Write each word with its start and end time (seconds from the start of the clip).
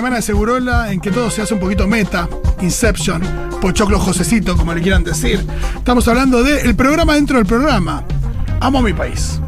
semana 0.00 0.16
de 0.16 0.22
Segurola 0.22 0.90
en 0.92 0.98
que 0.98 1.10
todo 1.10 1.30
se 1.30 1.42
hace 1.42 1.52
un 1.52 1.60
poquito 1.60 1.86
meta, 1.86 2.26
Inception, 2.62 3.20
Pochoclo 3.60 4.00
Josecito, 4.00 4.56
como 4.56 4.72
le 4.72 4.80
quieran 4.80 5.04
decir. 5.04 5.46
Estamos 5.76 6.08
hablando 6.08 6.42
del 6.42 6.74
programa 6.74 7.16
dentro 7.16 7.36
del 7.36 7.44
programa. 7.44 8.02
Amo 8.60 8.80
mi 8.80 8.94
país. 8.94 9.38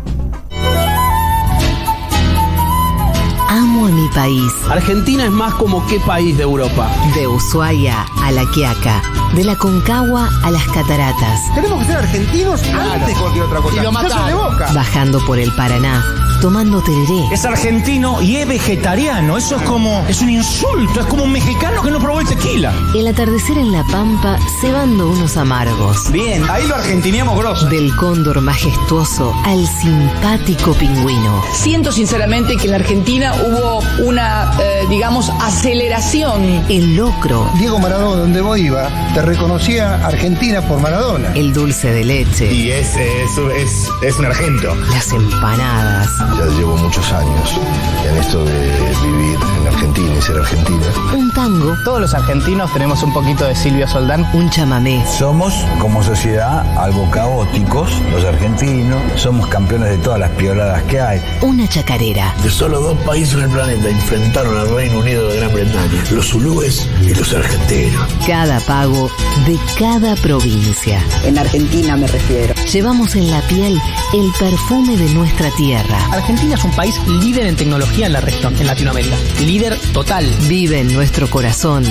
Amo 3.49 3.86
a 3.86 3.89
mi 3.89 4.09
país. 4.14 4.53
Argentina 4.68 5.25
es 5.25 5.30
más 5.30 5.54
como 5.54 5.86
qué 5.86 5.99
país 6.00 6.36
de 6.36 6.43
Europa. 6.43 6.87
De 7.14 7.27
Ushuaia 7.27 8.05
a 8.23 8.30
La 8.30 8.45
Quiaca. 8.50 9.00
De 9.34 9.45
la 9.45 9.57
Concagua 9.57 10.29
a 10.45 10.50
las 10.50 10.64
Cataratas. 10.64 11.41
Tenemos 11.55 11.79
que 11.80 11.87
ser 11.87 11.96
argentinos 11.96 12.63
antes 12.63 13.08
de 13.08 13.14
cualquier 13.14 13.44
otra 13.44 13.61
cosa. 13.63 13.77
Y 13.77 13.85
lo 13.85 13.91
soy 13.91 14.03
de 14.03 14.08
mataron. 14.08 14.53
boca. 14.53 14.72
Bajando 14.75 15.19
por 15.25 15.39
el 15.39 15.50
Paraná. 15.53 16.05
Tomando 16.43 16.82
tereré. 16.82 17.29
Es 17.31 17.45
argentino 17.45 18.21
y 18.21 18.35
es 18.39 18.49
vegetariano. 18.49 19.37
Eso 19.37 19.55
es 19.55 19.63
como. 19.63 20.05
Es 20.09 20.21
un 20.23 20.31
insulto. 20.31 20.99
Es 20.99 21.07
como 21.07 21.23
un 21.23 21.31
mexicano 21.31 21.81
que 21.83 21.91
no 21.93 22.00
probó 22.00 22.19
el 22.19 22.27
tequila. 22.27 22.75
El 22.96 23.07
atardecer 23.07 23.57
en 23.59 23.71
La 23.71 23.85
Pampa 23.85 24.37
cebando 24.61 25.09
unos 25.09 25.36
amargos. 25.36 26.11
Bien, 26.11 26.43
ahí 26.50 26.67
lo 26.67 26.75
argentineamos 26.75 27.39
grosso. 27.39 27.67
Del 27.69 27.95
cóndor 27.95 28.41
majestuoso 28.41 29.33
al 29.45 29.64
simpático 29.69 30.75
pingüino. 30.75 31.45
Siento 31.55 31.93
sinceramente 31.93 32.56
que 32.56 32.64
en 32.64 32.70
la 32.72 32.78
Argentina 32.78 33.34
hubo 33.34 33.78
una, 34.05 34.50
eh, 34.61 34.86
digamos, 34.91 35.31
aceleración. 35.41 36.42
El 36.69 36.97
locro. 36.97 37.48
Diego 37.56 37.78
Maradona, 37.78 38.22
donde 38.22 38.41
vos 38.41 38.59
iba, 38.59 38.89
te 39.14 39.22
reconocía 39.22 40.05
Argentina 40.05 40.61
por 40.61 40.81
Maradona. 40.81 41.34
El 41.34 41.53
dulce 41.53 41.92
de 41.92 42.05
leche. 42.05 42.53
Y 42.53 42.72
es, 42.72 42.97
es, 42.97 43.39
es, 43.56 43.89
es 44.03 44.19
un 44.19 44.25
argento. 44.25 44.75
Las 44.91 45.12
empanadas. 45.12 46.31
Ya 46.38 46.47
llevo 46.56 46.77
muchos 46.77 47.12
años 47.12 47.61
en 48.08 48.16
esto 48.16 48.44
de 48.44 48.70
vivir 49.05 49.38
en 49.61 49.66
Argentina 49.66 50.14
y 50.16 50.22
ser 50.22 50.38
argentina. 50.38 50.86
Un 51.14 51.30
tango. 51.33 51.75
Todos 51.84 52.00
los 52.00 52.14
argentinos 52.14 52.72
tenemos 52.72 53.02
un 53.02 53.12
poquito 53.12 53.44
de 53.44 53.55
Silvio 53.55 53.86
Soldán. 53.86 54.27
Un 54.33 54.48
chamamé. 54.50 55.05
Somos, 55.06 55.55
como 55.78 56.03
sociedad, 56.03 56.64
algo 56.77 57.10
caóticos, 57.10 57.91
los 58.12 58.25
argentinos. 58.25 59.00
Somos 59.16 59.47
campeones 59.48 59.91
de 59.91 59.98
todas 59.98 60.20
las 60.20 60.30
pioladas 60.30 60.83
que 60.84 61.00
hay. 61.00 61.22
Una 61.42 61.69
chacarera. 61.69 62.34
De 62.42 62.50
solo 62.50 62.80
dos 62.80 62.98
países 62.98 63.34
en 63.34 63.42
el 63.42 63.50
planeta 63.50 63.88
enfrentaron 63.88 64.56
al 64.56 64.75
Reino 64.75 64.98
Unido 65.00 65.28
de 65.28 65.36
Gran 65.36 65.53
Bretaña, 65.53 66.05
los 66.12 66.28
zulúes 66.28 66.88
y 67.03 67.14
los 67.14 67.33
argentinos. 67.34 68.08
Cada 68.27 68.58
pago 68.60 69.10
de 69.47 69.58
cada 69.78 70.14
provincia. 70.16 71.00
En 71.25 71.38
Argentina 71.38 71.97
me 71.97 72.06
refiero. 72.06 72.55
Llevamos 72.72 73.14
en 73.16 73.30
la 73.30 73.41
piel 73.42 73.80
el 74.14 74.33
perfume 74.38 74.97
de 74.97 75.12
nuestra 75.14 75.50
tierra. 75.56 75.98
Argentina 76.23 76.55
es 76.55 76.62
un 76.62 76.70
país 76.70 76.95
líder 77.09 77.47
en 77.47 77.56
tecnología 77.56 78.06
en 78.06 78.12
la 78.12 78.20
región, 78.20 78.55
en 78.56 78.69
Latinoamérica. 78.69 79.17
Líder 79.41 79.77
total. 79.92 80.25
Vive 80.48 80.78
en 80.78 80.95
nuestro 80.95 81.28
corazón 81.28 81.84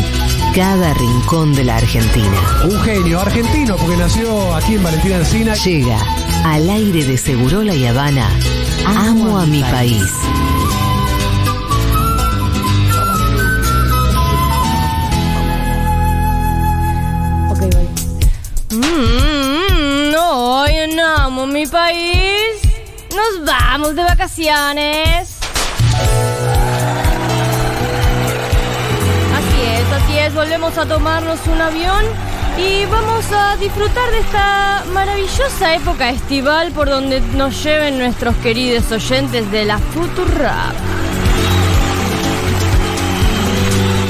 cada 0.55 0.93
rincón 0.93 1.53
de 1.53 1.65
la 1.65 1.75
Argentina. 1.75 2.63
Un 2.63 2.79
genio 2.79 3.19
argentino 3.19 3.75
porque 3.75 3.97
nació 3.97 4.55
aquí 4.55 4.75
en 4.75 4.83
Valentina 4.83 5.17
Encina. 5.17 5.53
Llega 5.55 5.97
al 6.45 6.69
aire 6.69 7.03
de 7.03 7.17
Segurola 7.17 7.75
y 7.75 7.85
Habana. 7.85 8.29
Amo 8.85 9.37
a 9.37 9.45
mi 9.45 9.61
país. 9.63 10.09
Mm, 18.69 20.15
hoy 20.17 20.71
en 20.71 20.99
Amo 21.01 21.47
mi 21.47 21.67
país. 21.67 22.60
Nos 23.15 23.45
vamos 23.45 23.95
de 23.95 24.03
vacaciones. 24.03 25.37
Así 29.35 29.61
es, 29.67 29.91
así 29.91 30.17
es. 30.17 30.33
Volvemos 30.33 30.77
a 30.77 30.85
tomarnos 30.85 31.39
un 31.47 31.61
avión 31.61 32.05
y 32.57 32.85
vamos 32.85 33.25
a 33.33 33.57
disfrutar 33.57 34.09
de 34.11 34.19
esta 34.19 34.85
maravillosa 34.93 35.75
época 35.75 36.09
estival 36.09 36.71
por 36.71 36.89
donde 36.89 37.19
nos 37.35 37.61
lleven 37.61 37.99
nuestros 37.99 38.33
queridos 38.37 38.89
oyentes 38.91 39.51
de 39.51 39.65
la 39.65 39.77
Futurrap. 39.77 40.73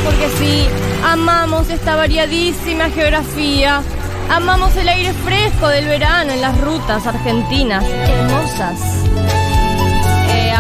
Porque 0.05 0.29
sí, 0.37 0.67
amamos 1.03 1.69
esta 1.69 1.95
variadísima 1.95 2.89
geografía. 2.89 3.81
Amamos 4.29 4.75
el 4.77 4.87
aire 4.87 5.13
fresco 5.13 5.67
del 5.67 5.87
verano 5.87 6.31
en 6.31 6.39
las 6.39 6.57
rutas 6.61 7.05
argentinas 7.05 7.83
hermosas. 7.83 9.00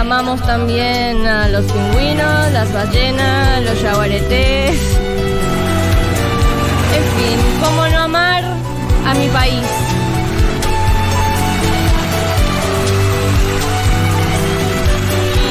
Amamos 0.01 0.41
también 0.41 1.27
a 1.27 1.47
los 1.47 1.63
pingüinos, 1.71 2.51
las 2.51 2.73
ballenas, 2.73 3.63
los 3.63 3.79
yaguaretés. 3.83 4.79
En 6.97 7.03
fin, 7.15 7.39
¿cómo 7.63 7.87
no 7.87 7.99
amar 7.99 8.43
a 9.05 9.13
mi 9.13 9.27
país? 9.27 9.67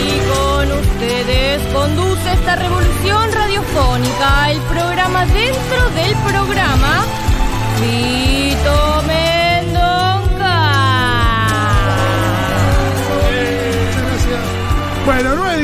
Y 0.02 0.18
con 0.32 0.72
ustedes 0.80 1.62
conduce 1.72 2.32
esta 2.32 2.56
revolución 2.56 3.32
radiofónica, 3.32 4.50
el 4.50 4.58
programa 4.62 5.26
dentro 5.26 5.90
del 5.94 6.14
programa, 6.28 6.59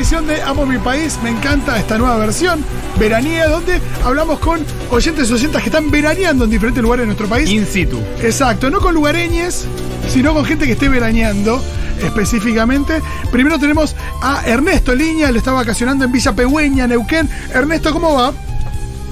edición 0.06 0.28
de 0.28 0.40
Amo 0.40 0.64
mi 0.66 0.78
país. 0.78 1.18
Me 1.24 1.30
encanta 1.30 1.76
esta 1.80 1.98
nueva 1.98 2.16
versión 2.18 2.64
veraniega 2.96 3.48
donde 3.48 3.80
hablamos 4.04 4.38
con 4.38 4.64
oyentes 4.90 5.28
y 5.28 5.32
oyentes 5.32 5.60
que 5.60 5.68
están 5.68 5.90
veraneando 5.90 6.44
en 6.44 6.50
diferentes 6.50 6.80
lugares 6.80 7.02
de 7.02 7.06
nuestro 7.06 7.26
país. 7.26 7.50
In 7.50 7.66
situ. 7.66 8.00
Exacto, 8.22 8.70
no 8.70 8.78
con 8.78 8.94
lugareñes, 8.94 9.66
sino 10.08 10.32
con 10.32 10.44
gente 10.44 10.64
que 10.64 10.72
esté 10.74 10.88
veraneando 10.88 11.60
específicamente. 12.04 13.02
Primero 13.32 13.58
tenemos 13.58 13.96
a 14.22 14.46
Ernesto 14.46 14.94
Liña, 14.94 15.28
él 15.28 15.38
está 15.38 15.50
vacacionando 15.50 16.04
en 16.04 16.12
Villa 16.12 16.32
Pegüeña, 16.32 16.86
Neuquén. 16.86 17.28
Ernesto, 17.52 17.92
¿cómo 17.92 18.14
va? 18.14 18.32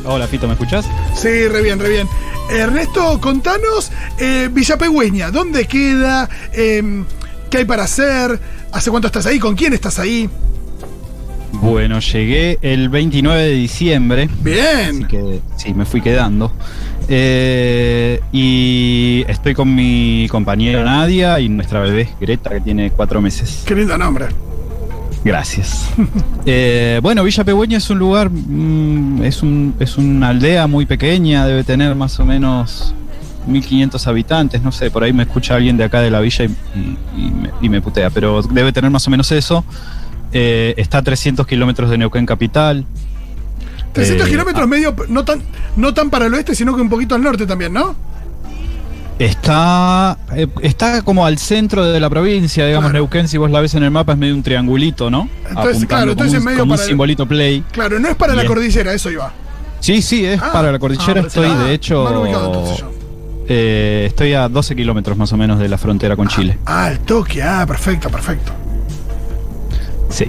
Hola, 0.05 0.29
Fito, 0.29 0.47
¿me 0.47 0.53
escuchás? 0.53 0.87
Sí, 1.17 1.49
re 1.49 1.61
bien, 1.61 1.81
re 1.81 1.89
bien. 1.89 2.09
Ernesto, 2.51 3.21
contanos, 3.21 3.91
eh, 4.19 4.49
Villa 4.53 4.79
Pegüeña, 4.79 5.33
¿dónde 5.33 5.67
queda? 5.67 6.29
Eh, 6.53 7.05
¿Qué 7.51 7.59
hay 7.59 7.65
para 7.65 7.83
hacer? 7.83 8.39
¿Hace 8.71 8.93
cuánto 8.93 9.09
estás 9.09 9.27
ahí? 9.27 9.41
¿Con 9.41 9.57
quién 9.57 9.73
estás 9.73 9.99
ahí? 9.99 10.31
Bueno, 11.65 11.99
llegué 11.99 12.59
el 12.61 12.91
29 12.91 13.43
de 13.43 13.51
diciembre. 13.53 14.29
Bien. 14.43 14.91
Así 14.91 15.05
que 15.05 15.41
sí, 15.57 15.73
me 15.73 15.87
fui 15.87 16.03
quedando. 16.03 16.53
Eh, 17.09 18.21
y 18.33 19.25
estoy 19.29 19.55
con 19.55 19.75
mi 19.75 20.27
compañera 20.31 20.85
Nadia 20.85 21.41
y 21.41 21.49
nuestra 21.49 21.81
bebé 21.81 22.09
Greta, 22.21 22.51
que 22.51 22.61
tiene 22.61 22.91
cuatro 22.91 23.21
meses. 23.23 23.63
Qué 23.67 23.75
lindo 23.75 23.97
nombre. 23.97 24.27
Gracias. 25.25 25.91
Eh, 26.47 27.01
bueno, 27.03 27.25
Villa 27.25 27.43
Pegüeña 27.43 27.79
es 27.79 27.89
un 27.89 27.99
lugar, 27.99 28.29
mm, 28.31 29.23
es, 29.23 29.43
un, 29.43 29.75
es 29.81 29.97
una 29.97 30.29
aldea 30.29 30.67
muy 30.67 30.85
pequeña, 30.85 31.47
debe 31.47 31.65
tener 31.65 31.95
más 31.95 32.21
o 32.21 32.27
menos 32.27 32.95
1500 33.47 34.07
habitantes, 34.07 34.61
no 34.63 34.71
sé, 34.71 34.91
por 34.91 35.03
ahí 35.05 35.15
me 35.15 35.23
escucha 35.23 35.55
alguien 35.55 35.79
de 35.79 35.85
acá 35.85 36.03
de 36.03 36.11
la 36.11 36.21
villa 36.21 36.45
y, 36.45 36.49
y- 36.79 36.99
y 37.17 37.31
me, 37.31 37.51
y 37.63 37.69
me 37.71 37.81
putea, 37.81 38.11
pero 38.11 38.43
debe 38.43 38.73
tener 38.75 38.91
más 38.91 39.07
o 39.07 39.11
menos 39.11 39.33
eso. 39.33 39.65
Eh, 40.35 40.75
está 40.77 40.99
a 40.99 41.03
300 41.03 41.47
kilómetros 41.47 41.89
de 41.89 41.97
Neuquén 41.97 42.27
Capital. 42.27 42.85
300 43.93 44.27
Eh, 44.27 44.31
kilómetros 44.31 44.67
medio, 44.69 44.95
no 45.09 45.25
tan, 45.25 45.41
no 45.77 45.95
tan 45.95 46.11
para 46.11 46.27
el 46.27 46.35
oeste, 46.35 46.55
sino 46.57 46.75
que 46.75 46.83
un 46.83 46.89
poquito 46.89 47.15
al 47.15 47.23
norte 47.23 47.47
también, 47.47 47.73
¿no? 47.73 47.95
Está, 49.19 50.19
eh, 50.35 50.49
está 50.63 51.03
como 51.03 51.25
al 51.25 51.39
centro 51.39 51.85
de 51.85 52.01
la 52.01 52.11
provincia, 52.11 52.67
digamos, 52.67 52.93
Neuquén, 52.93 53.29
si 53.29 53.39
vos 53.39 53.49
la 53.49 53.61
ves 53.61 53.75
en 53.75 53.85
el 53.85 53.93
mapa 53.93 54.13
es 54.13 54.19
medio 54.19 54.35
un 54.35 54.43
triangulito, 54.43 55.09
¿no? 55.09 55.29
Entonces, 55.49 55.87
claro, 55.87 56.01
como 56.03 56.13
entonces 56.13 56.39
un, 56.41 56.45
medio 56.45 56.59
como 56.59 56.73
un 56.73 56.77
para 56.77 56.83
el- 56.83 56.89
simbolito 56.89 57.27
play. 57.27 57.63
Claro, 57.71 58.01
no 58.01 58.09
es 58.09 58.17
para 58.17 58.35
la 58.35 58.45
cordillera, 58.45 58.93
eso 58.93 59.11
iba. 59.13 59.33
Sí, 59.79 60.03
sí, 60.03 60.25
es 60.25 60.41
Ah, 60.43 60.51
para 60.53 60.73
la 60.73 60.81
cordillera. 60.81 61.21
ah, 61.23 61.27
estoy, 61.29 61.47
ah, 61.49 61.59
de 61.65 61.75
hecho, 61.75 62.03
ubicado 62.23 62.75
eh, 63.47 64.07
estoy 64.09 64.33
a 64.33 64.49
12 64.49 64.75
kilómetros 64.75 65.17
más 65.17 65.33
o 65.33 65.37
menos 65.37 65.61
de 65.61 65.69
la 65.69 65.79
frontera 65.79 66.17
con 66.17 66.27
Chile. 66.27 66.59
Ah, 66.67 66.91
el 66.91 66.99
toque, 67.01 67.41
ah, 67.43 67.65
perfecto, 67.69 68.09
perfecto. 68.11 68.53
Sí. 70.11 70.27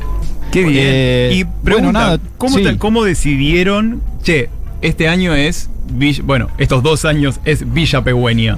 Qué 0.52 0.64
bien. 0.64 0.84
Eh, 0.88 1.30
y 1.34 1.44
bueno, 1.44 1.62
pregunta, 1.64 1.92
nada, 2.00 2.20
¿cómo, 2.38 2.58
sí. 2.58 2.64
te- 2.64 2.78
¿cómo 2.78 3.04
decidieron, 3.04 4.02
che, 4.24 4.50
este 4.82 5.08
año 5.08 5.34
es, 5.34 5.70
Villa- 5.92 6.24
bueno, 6.26 6.48
estos 6.58 6.82
dos 6.84 7.06
años 7.06 7.40
es 7.46 7.72
Villa 7.74 8.04
Pegüeña? 8.04 8.58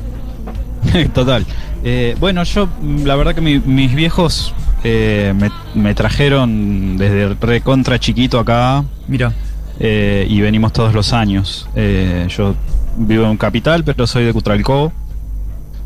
Total. 1.13 1.45
Eh, 1.83 2.15
bueno, 2.19 2.43
yo, 2.43 2.69
la 3.03 3.15
verdad 3.15 3.33
que 3.35 3.41
mi- 3.41 3.59
mis 3.59 3.93
viejos 3.95 4.53
eh, 4.83 5.33
me, 5.35 5.49
me 5.73 5.95
trajeron 5.95 6.97
desde 6.97 7.33
recontra 7.35 7.99
chiquito 7.99 8.39
acá. 8.39 8.83
Mira. 9.07 9.33
y 9.79 10.41
venimos 10.41 10.73
todos 10.73 10.93
los 10.93 11.13
años. 11.13 11.67
Eh, 11.75 12.27
yo 12.35 12.55
vivo 12.97 13.25
en 13.25 13.37
Capital, 13.37 13.83
pero 13.83 14.05
soy 14.07 14.23
de 14.25 14.33
Cutralcó, 14.33 14.91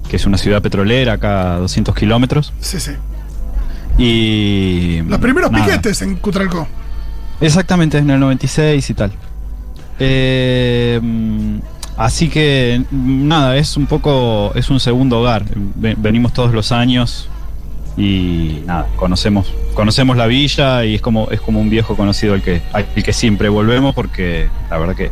que 0.09 0.15
es 0.17 0.25
una 0.25 0.37
ciudad 0.37 0.61
petrolera 0.61 1.13
acá 1.13 1.55
a 1.55 1.57
200 1.59 1.93
kilómetros. 1.95 2.53
Sí, 2.59 2.79
sí. 2.79 2.91
Y. 3.97 5.01
Los 5.07 5.19
primeros 5.19 5.51
nada. 5.51 5.65
piquetes 5.65 6.01
en 6.01 6.15
Cutralcó. 6.17 6.67
Exactamente, 7.39 7.97
en 7.97 8.09
el 8.09 8.19
96 8.19 8.89
y 8.89 8.93
tal. 8.93 9.11
Eh, 9.99 10.99
mm, 11.01 11.57
así 11.97 12.29
que 12.29 12.83
nada, 12.91 13.57
es 13.57 13.77
un 13.77 13.85
poco, 13.87 14.51
es 14.55 14.69
un 14.69 14.79
segundo 14.79 15.19
hogar. 15.19 15.43
Ve- 15.75 15.95
Venimos 15.97 16.33
todos 16.33 16.53
los 16.53 16.71
años 16.71 17.29
y 17.97 18.61
nada, 18.65 18.87
conocemos, 18.95 19.51
conocemos 19.73 20.15
la 20.17 20.25
villa 20.27 20.85
y 20.85 20.95
es 20.95 21.01
como, 21.01 21.29
es 21.29 21.41
como 21.41 21.59
un 21.59 21.69
viejo 21.69 21.95
conocido 21.95 22.33
al 22.33 22.41
que, 22.41 22.61
al 22.73 22.85
que 22.85 23.13
siempre 23.13 23.49
volvemos 23.49 23.93
porque 23.93 24.47
la 24.69 24.77
verdad 24.77 24.95
que 24.95 25.11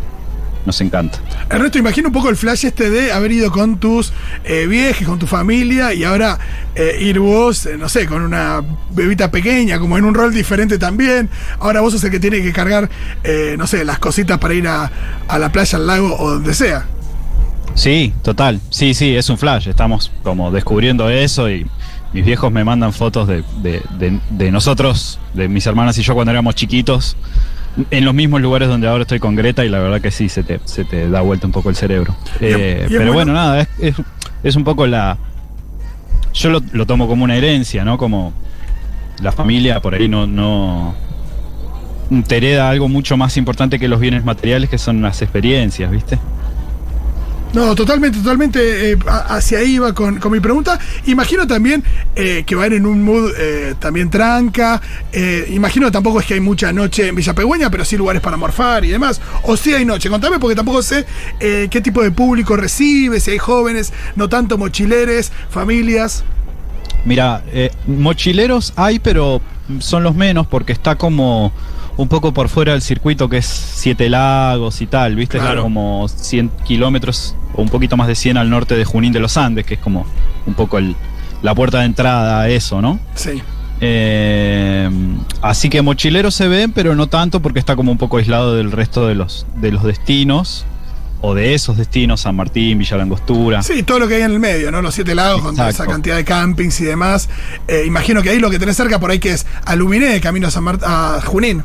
nos 0.66 0.80
encanta. 0.82 1.20
Ernesto, 1.50 1.78
imagina 1.80 2.08
un 2.08 2.14
poco 2.14 2.30
el 2.30 2.36
flash 2.36 2.66
este 2.66 2.90
de 2.90 3.12
haber 3.12 3.32
ido 3.32 3.52
con 3.52 3.80
tus 3.80 4.12
eh, 4.44 4.68
viajes, 4.68 5.08
con 5.08 5.18
tu 5.18 5.26
familia 5.28 5.94
y 5.94 6.04
ahora 6.04 6.38
eh, 6.76 6.98
ir 7.02 7.20
vos, 7.20 7.66
eh, 7.66 7.78
no 7.78 7.90
sé, 7.90 8.06
con 8.06 8.22
una 8.22 8.62
bebita 8.92 9.32
pequeña, 9.32 9.80
como 9.80 9.98
en 9.98 10.06
un 10.06 10.14
rol 10.14 10.34
diferente 10.34 10.78
también. 10.78 11.30
Ahora 11.60 11.82
vos 11.82 11.94
sos 11.94 12.04
el 12.04 12.12
que 12.12 12.20
tiene 12.20 12.42
que 12.42 12.52
cargar, 12.54 12.90
eh, 13.24 13.56
no 13.58 13.66
sé, 13.68 13.84
las 13.86 14.00
cositas 14.00 14.38
para 14.38 14.54
ir 14.54 14.68
a, 14.68 14.92
a 15.28 15.40
la 15.40 15.52
playa, 15.52 15.78
al 15.78 15.88
lago 15.88 16.16
o 16.20 16.32
donde 16.32 16.54
sea. 16.54 16.86
Sí, 17.76 18.14
total. 18.24 18.60
Sí, 18.70 18.94
sí, 18.94 19.16
es 19.16 19.30
un 19.30 19.38
flash. 19.38 19.68
Estamos 19.70 20.12
como 20.24 20.52
descubriendo 20.52 21.10
eso 21.10 21.50
y 21.50 21.66
mis 22.12 22.26
viejos 22.26 22.52
me 22.52 22.64
mandan 22.64 22.92
fotos 22.92 23.28
de, 23.28 23.44
de- 23.62 23.82
de- 23.98 24.20
de 24.32 24.52
nosotros, 24.52 25.20
de 25.34 25.48
mis 25.48 25.66
hermanas 25.66 25.98
y 25.98 26.02
yo 26.02 26.14
cuando 26.16 26.32
éramos 26.32 26.56
chiquitos, 26.56 27.16
en 27.92 28.06
los 28.06 28.14
mismos 28.14 28.42
lugares 28.42 28.68
donde 28.68 28.88
ahora 28.88 29.04
estoy 29.04 29.20
con 29.20 29.36
Greta 29.36 29.64
y 29.66 29.70
la 29.70 29.80
verdad 29.80 30.02
que 30.02 30.12
sí, 30.12 30.28
se 30.30 30.44
te, 30.44 30.60
se 30.66 30.84
te 30.86 31.10
da 31.10 31.22
vuelta 31.22 31.46
un 31.48 31.54
poco 31.54 31.70
el 31.70 31.76
cerebro. 31.76 32.16
Eh, 32.42 32.86
pero 32.90 33.14
bueno- 33.14 33.14
bueno, 33.14 33.34
nada, 33.34 33.62
es, 33.62 33.68
es- 33.80 33.96
es 34.44 34.56
un 34.56 34.64
poco 34.64 34.88
la... 34.88 35.18
Yo 36.34 36.50
lo, 36.50 36.62
lo 36.72 36.86
tomo 36.86 37.08
como 37.08 37.24
una 37.24 37.36
herencia, 37.36 37.84
¿no? 37.84 37.98
Como 37.98 38.34
la 39.22 39.32
familia 39.32 39.80
por 39.82 39.94
ahí 39.96 40.08
no... 40.08 40.28
no 40.28 40.96
te 42.28 42.38
hereda 42.38 42.70
algo 42.70 42.88
mucho 42.90 43.18
más 43.18 43.38
importante 43.38 43.78
que 43.78 43.88
los 43.88 44.00
bienes 44.00 44.24
materiales 44.26 44.70
que 44.70 44.78
son 44.80 45.02
las 45.02 45.22
experiencias, 45.22 45.92
¿viste? 45.92 46.18
No, 47.52 47.74
totalmente, 47.74 48.20
totalmente 48.20 48.92
eh, 48.92 48.98
hacia 49.08 49.60
ahí 49.60 49.80
va 49.80 49.94
con, 49.94 50.20
con 50.20 50.32
mi 50.32 50.40
pregunta. 50.40 50.80
Imagino 51.06 51.48
también 51.48 51.84
eh, 52.16 52.44
que 52.46 52.54
van 52.56 52.74
en 52.74 52.86
un 52.86 53.02
mood 53.02 53.32
eh, 53.38 53.74
también 53.80 54.12
tranca. 54.12 54.80
Eh, 55.12 55.48
imagino 55.50 55.92
tampoco 55.92 56.20
es 56.20 56.28
que 56.28 56.36
hay 56.36 56.40
mucha 56.42 56.72
noche 56.72 57.08
en 57.08 57.16
Villa 57.16 57.34
Pegüeña, 57.34 57.72
pero 57.72 57.84
sí 57.86 57.98
lugares 57.98 58.22
para 58.22 58.38
morfar 58.38 58.86
y 58.86 58.90
demás. 58.90 59.20
O 59.44 59.58
sí 59.58 59.74
hay 59.74 59.84
noche. 59.84 60.10
Contame 60.10 60.38
porque 60.38 60.56
tampoco 60.56 60.84
sé 60.84 61.06
qué 61.40 61.82
tipo 61.82 62.04
de 62.04 62.12
público 62.12 62.56
recibe, 62.56 63.20
si 63.20 63.32
hay 63.32 63.40
jóvenes, 63.40 63.94
no 64.16 64.30
tanto 64.30 64.58
mochileres, 64.58 65.32
familias. 65.50 66.24
Mira, 67.06 67.44
mochileros 67.88 68.74
hay, 68.76 69.00
pero 69.00 69.42
son 69.80 70.04
los 70.04 70.16
menos 70.16 70.46
porque 70.46 70.74
está 70.74 70.98
como 70.98 71.52
un 72.00 72.08
poco 72.08 72.34
por 72.34 72.48
fuera 72.48 72.72
del 72.72 72.82
circuito 72.82 73.28
que 73.28 73.38
es 73.38 73.46
Siete 73.46 74.10
Lagos 74.10 74.82
y 74.82 74.88
tal, 74.88 75.18
¿viste? 75.18 75.38
Claro. 75.38 75.64
Como 75.64 76.08
100 76.08 76.50
kilómetros 76.64 77.36
o 77.54 77.62
un 77.62 77.68
poquito 77.68 77.98
más 77.98 78.08
de 78.08 78.16
100 78.16 78.38
al 78.38 78.50
norte 78.50 78.78
de 78.78 78.86
Junín 78.86 79.12
de 79.12 79.20
los 79.20 79.36
Andes, 79.36 79.66
que 79.66 79.74
es 79.74 79.82
como 79.82 80.06
un 80.46 80.54
poco 80.54 80.78
el, 80.78 80.96
la 81.42 81.54
puerta 81.54 81.80
de 81.80 81.86
entrada 81.86 82.40
a 82.40 82.48
eso, 82.48 82.82
¿no? 82.82 83.02
Sí. 83.16 83.42
Eh, 83.82 84.90
así 85.42 85.70
que 85.70 85.82
mochileros 85.82 86.36
se 86.36 86.48
ven, 86.48 86.72
pero 86.72 86.96
no 86.96 87.08
tanto 87.08 87.42
porque 87.42 87.60
está 87.60 87.76
como 87.76 87.92
un 87.92 87.98
poco 87.98 88.16
aislado 88.16 88.56
del 88.56 88.72
resto 88.72 89.06
de 89.06 89.16
los, 89.16 89.46
de 89.58 89.74
los 89.74 89.84
destinos. 89.84 90.66
O 91.22 91.36
de 91.36 91.54
esos 91.54 91.76
destinos, 91.76 92.22
San 92.22 92.36
Martín, 92.36 92.78
Villa 92.80 92.96
Langostura. 92.96 93.62
Sí, 93.62 93.84
todo 93.84 94.00
lo 94.00 94.08
que 94.08 94.16
hay 94.16 94.22
en 94.22 94.32
el 94.32 94.40
medio, 94.40 94.72
¿no? 94.72 94.82
Los 94.82 94.96
siete 94.96 95.14
lagos 95.16 95.42
con 95.42 95.54
toda 95.54 95.68
esa 95.70 95.84
Exacto. 95.84 95.92
cantidad 95.92 96.16
de 96.16 96.24
campings 96.24 96.80
y 96.80 96.86
demás. 96.86 97.28
Eh, 97.68 97.84
imagino 97.86 98.22
que 98.22 98.30
ahí 98.30 98.40
lo 98.40 98.50
que 98.50 98.58
tenés 98.58 98.78
cerca 98.78 99.00
por 99.00 99.12
ahí 99.12 99.20
que 99.20 99.32
es 99.34 99.46
Aluminé, 99.66 100.22
camino 100.22 100.48
a, 100.48 100.52
San 100.52 100.64
Mart- 100.64 100.84
a 100.86 101.20
Junín. 101.26 101.62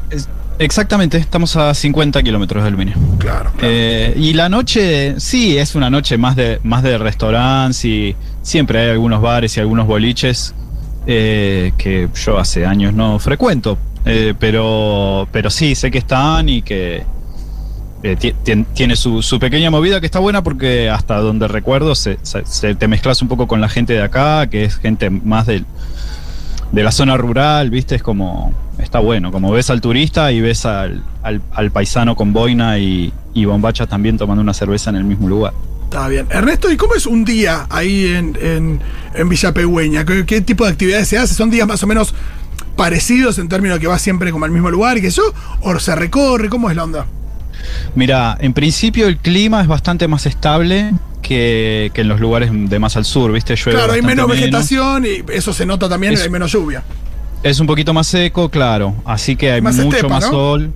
Exactamente, 0.58 1.18
estamos 1.18 1.56
a 1.56 1.72
50 1.74 2.22
kilómetros 2.22 2.62
del 2.64 2.76
Mine. 2.76 2.94
Claro. 3.18 3.50
Eh, 3.60 4.14
y 4.16 4.32
la 4.34 4.48
noche, 4.48 5.14
sí, 5.20 5.56
es 5.58 5.74
una 5.74 5.90
noche 5.90 6.16
más 6.18 6.36
de, 6.36 6.60
más 6.64 6.82
de 6.82 6.96
restaurantes 6.98 7.84
y 7.84 8.14
siempre 8.42 8.80
hay 8.80 8.90
algunos 8.90 9.20
bares 9.20 9.56
y 9.56 9.60
algunos 9.60 9.86
boliches 9.86 10.54
eh, 11.06 11.72
que 11.76 12.08
yo 12.24 12.38
hace 12.38 12.66
años 12.66 12.92
no 12.94 13.18
frecuento. 13.18 13.78
Pero, 14.38 15.26
pero 15.32 15.48
sí, 15.50 15.74
sé 15.74 15.90
que 15.90 15.98
están 15.98 16.48
y 16.48 16.60
que 16.62 17.04
eh, 18.04 18.16
ti- 18.16 18.34
tien- 18.44 18.66
tiene 18.74 18.94
su, 18.96 19.22
pequeña 19.40 19.70
movida 19.70 19.98
que 19.98 20.06
está 20.06 20.18
buena 20.20 20.42
porque 20.44 20.90
hasta 20.90 21.16
donde 21.18 21.48
recuerdo 21.48 21.94
se, 21.96 22.18
te 22.76 22.86
mezclas 22.86 23.20
un 23.22 23.28
poco 23.28 23.48
con 23.48 23.60
la 23.60 23.68
gente 23.68 23.94
de 23.94 24.02
acá, 24.02 24.46
que 24.48 24.64
es 24.64 24.76
gente 24.76 25.10
más 25.10 25.46
del, 25.46 25.64
de 26.70 26.82
la 26.82 26.92
zona 26.92 27.16
rural, 27.16 27.70
¿viste? 27.70 27.96
Es 27.96 28.02
como. 28.02 28.52
Está 28.78 28.98
bueno, 28.98 29.30
como 29.32 29.52
ves 29.52 29.70
al 29.70 29.80
turista 29.80 30.32
y 30.32 30.40
ves 30.40 30.66
al, 30.66 31.02
al- 31.22 31.40
al 31.52 31.70
paisano 31.70 32.16
con 32.16 32.32
boina 32.32 32.78
y, 32.78 33.12
y 33.32 33.44
bombacha 33.44 33.86
también 33.86 34.18
tomando 34.18 34.42
una 34.42 34.52
cerveza 34.52 34.90
en 34.90 34.96
el 34.96 35.04
mismo 35.04 35.28
lugar. 35.28 35.54
Está 35.84 36.08
bien. 36.08 36.26
Ernesto, 36.28 36.70
¿y 36.72 36.76
cómo 36.76 36.94
es 36.96 37.06
un 37.06 37.24
día 37.24 37.66
ahí 37.70 38.06
en, 38.08 38.36
en, 38.42 38.80
en 39.14 39.28
Villa? 39.28 39.54
¿Qué, 40.26 40.40
tipo 40.40 40.64
de 40.64 40.72
actividades 40.72 41.06
se 41.08 41.16
hace? 41.18 41.34
¿Son 41.34 41.50
días 41.50 41.68
más 41.68 41.82
o 41.84 41.86
menos 41.86 42.14
parecidos 42.76 43.38
en 43.38 43.48
términos 43.48 43.76
de 43.76 43.80
que 43.82 43.86
vas 43.86 44.02
siempre 44.02 44.32
como 44.32 44.44
al 44.44 44.50
mismo 44.50 44.70
lugar 44.70 44.98
y 44.98 45.02
que 45.02 45.06
eso? 45.06 45.22
¿O 45.62 45.78
se 45.78 45.94
recorre? 45.94 46.48
¿Cómo 46.48 46.68
es 46.68 46.74
la 46.76 46.82
onda? 46.84 47.06
Mira, 47.94 48.36
en 48.40 48.52
principio 48.52 49.06
el 49.08 49.16
clima 49.18 49.60
es 49.62 49.66
bastante 49.68 50.08
más 50.08 50.26
estable 50.26 50.92
que, 51.22 51.90
que 51.94 52.00
en 52.02 52.08
los 52.08 52.20
lugares 52.20 52.50
de 52.52 52.78
más 52.78 52.96
al 52.96 53.04
sur, 53.04 53.32
¿viste? 53.32 53.56
Llueve 53.56 53.72
claro, 53.78 53.92
hay 53.94 54.02
menos 54.02 54.28
vegetación 54.28 55.04
y 55.06 55.22
eso 55.32 55.52
se 55.52 55.64
nota 55.66 55.88
también, 55.88 56.12
Es- 56.14 56.22
hay 56.22 56.30
menos 56.30 56.52
lluvia. 56.52 56.82
Es 57.42 57.60
un 57.60 57.66
poquito 57.66 57.92
más 57.92 58.06
seco, 58.06 58.48
claro. 58.48 58.94
Así 59.04 59.36
que 59.36 59.52
hay 59.52 59.60
Más 59.60 59.76
mucho 59.76 59.96
estepa, 59.96 60.14
más 60.14 60.24
¿no? 60.24 60.30
sol. 60.30 60.72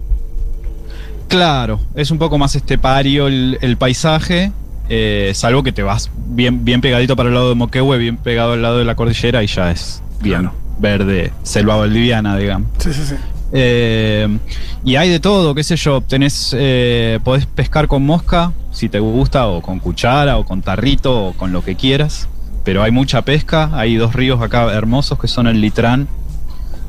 Claro, 1.29 1.81
es 1.95 2.11
un 2.11 2.19
poco 2.19 2.39
más 2.39 2.55
estepario 2.57 3.27
el, 3.27 3.59
el 3.61 3.77
paisaje. 3.77 4.53
eh, 4.91 5.33
salvo 5.35 5.63
que 5.63 5.73
te 5.73 5.83
vas 5.83 6.11
bien, 6.29 6.65
bien 6.65 6.81
pegadito 6.81 7.15
para 7.17 7.29
el 7.29 7.35
lado 7.35 7.51
de 7.51 7.55
Moquehue, 7.55 7.99
bien 7.99 8.17
pegado 8.17 8.53
al 8.55 8.63
lado 8.63 8.79
de 8.79 8.85
la 8.87 8.95
cordillera 8.95 9.43
y 9.43 9.47
ya 9.47 9.71
es 9.71 10.03
bien 10.23 10.51
verde, 10.79 11.33
selva 11.43 11.77
valdiviana, 11.77 12.37
digamos. 12.39 12.69
Sí, 12.79 12.93
sí, 12.95 13.03
sí. 13.07 13.15
Eh, 13.53 14.39
y 14.85 14.97
hay 14.97 15.09
de 15.09 15.21
todo, 15.21 15.55
qué 15.55 15.65
sé 15.65 15.77
yo, 15.77 16.00
tenés, 16.00 16.55
eh, 16.56 17.19
podés 17.25 17.47
pescar 17.47 17.89
con 17.89 18.05
mosca, 18.05 18.53
si 18.71 18.89
te 18.89 19.00
gusta, 19.00 19.47
o 19.47 19.62
con 19.62 19.79
cuchara, 19.79 20.37
o 20.37 20.45
con 20.45 20.62
tarrito, 20.62 21.29
o 21.29 21.33
con 21.33 21.53
lo 21.53 21.62
que 21.62 21.75
quieras. 21.75 22.29
Pero 22.65 22.83
hay 22.83 22.91
mucha 22.91 23.22
pesca, 23.22 23.70
hay 23.72 23.96
dos 23.96 24.15
ríos 24.15 24.43
acá 24.43 24.72
hermosos 24.72 25.19
que 25.19 25.29
son 25.29 25.46
el 25.46 25.61
Litrán 25.61 26.08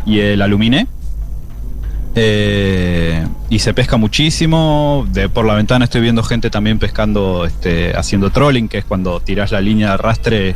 y 0.06 0.20
el 0.20 0.42
Aluminé. 0.42 0.88
Eh, 2.16 3.26
y 3.50 3.60
se 3.60 3.74
pesca 3.74 3.98
muchísimo. 3.98 5.08
De, 5.12 5.30
por 5.30 5.46
la 5.46 5.54
ventana 5.54 5.86
estoy 5.86 6.02
viendo 6.02 6.24
gente 6.24 6.50
también 6.50 6.80
pescando, 6.80 7.46
este, 7.46 7.96
haciendo 7.96 8.30
trolling, 8.30 8.68
que 8.68 8.80
es 8.80 8.86
cuando 8.86 9.20
tirás 9.20 9.52
la 9.52 9.62
línea 9.62 9.88
de 9.88 9.94
arrastre 9.94 10.56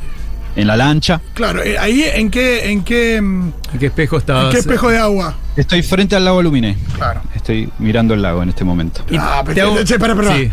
en 0.56 0.68
la 0.68 0.78
lancha. 0.78 1.22
Claro, 1.34 1.64
eh, 1.64 1.78
ahí 1.78 2.04
en 2.04 2.30
qué, 2.30 2.70
en 2.72 2.84
qué, 2.84 3.20
mm, 3.22 3.52
¿En 3.74 3.80
qué 3.80 3.86
espejo 3.88 4.16
en 4.16 4.20
estás? 4.22 4.52
qué 4.52 4.58
espejo 4.60 4.90
de 4.90 4.98
agua. 4.98 5.36
Estoy 5.56 5.84
frente 5.84 6.16
al 6.16 6.26
lago 6.26 6.40
Aluminé. 6.40 6.78
Claro. 6.96 7.22
Estoy 7.36 7.70
mirando 7.80 8.14
el 8.14 8.22
lago 8.22 8.42
en 8.44 8.50
este 8.50 8.64
momento. 8.64 9.04
Ah, 9.20 9.44
pero, 9.46 9.68
hago- 9.68 9.84
che, 9.84 9.94
espera. 9.96 10.16
Sí. 10.36 10.50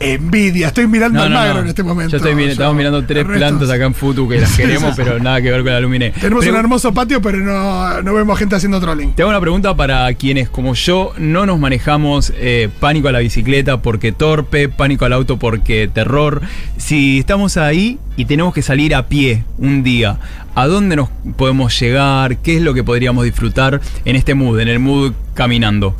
Envidia, 0.00 0.68
estoy 0.68 0.86
mirando 0.86 1.18
No, 1.18 1.24
al 1.26 1.30
magro 1.30 1.54
no. 1.56 1.60
en 1.60 1.66
este 1.68 1.82
momento. 1.82 2.12
Yo 2.12 2.16
estoy 2.16 2.34
bien, 2.34 2.48
estamos 2.48 2.74
mirando 2.74 3.04
tres 3.04 3.24
plantas 3.26 3.68
acá 3.68 3.84
en 3.84 3.94
Futu 3.94 4.26
que 4.26 4.40
las 4.40 4.56
queremos, 4.56 4.94
pero 4.96 5.18
nada 5.18 5.42
que 5.42 5.50
ver 5.50 5.62
con 5.62 5.72
la 5.72 5.80
Luminé. 5.80 6.12
Tenemos 6.18 6.46
un 6.46 6.56
hermoso 6.56 6.94
patio, 6.94 7.20
pero 7.20 7.36
no, 7.38 8.00
no 8.00 8.14
vemos 8.14 8.38
gente 8.38 8.56
haciendo 8.56 8.80
trolling. 8.80 9.12
Te 9.12 9.22
hago 9.22 9.30
una 9.30 9.40
pregunta 9.40 9.76
para 9.76 10.12
quienes, 10.14 10.48
como 10.48 10.74
yo, 10.74 11.12
no 11.18 11.44
nos 11.44 11.58
manejamos 11.58 12.32
eh, 12.36 12.70
pánico 12.80 13.08
a 13.08 13.12
la 13.12 13.18
bicicleta 13.18 13.82
porque 13.82 14.10
torpe, 14.12 14.70
pánico 14.70 15.04
al 15.04 15.12
auto 15.12 15.38
porque 15.38 15.88
terror. 15.92 16.40
Si 16.78 17.18
estamos 17.18 17.58
ahí 17.58 17.98
y 18.16 18.24
tenemos 18.24 18.54
que 18.54 18.62
salir 18.62 18.94
a 18.94 19.06
pie 19.06 19.44
un 19.58 19.82
día, 19.82 20.18
¿a 20.54 20.66
dónde 20.66 20.96
nos 20.96 21.10
podemos 21.36 21.78
llegar? 21.78 22.38
¿Qué 22.38 22.56
es 22.56 22.62
lo 22.62 22.72
que 22.72 22.82
podríamos 22.82 23.24
disfrutar 23.24 23.82
en 24.06 24.16
este 24.16 24.34
mood, 24.34 24.60
en 24.60 24.68
el 24.68 24.78
mood 24.78 25.12
caminando? 25.34 25.94